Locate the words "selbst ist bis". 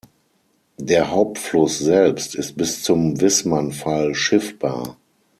1.77-2.81